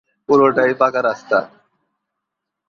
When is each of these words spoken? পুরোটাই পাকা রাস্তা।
পুরোটাই 0.29 0.71
পাকা 0.79 1.01
রাস্তা। 1.01 1.39